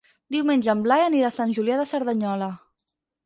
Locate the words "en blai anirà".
0.73-1.27